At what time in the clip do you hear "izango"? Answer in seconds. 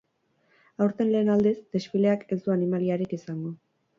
3.21-3.55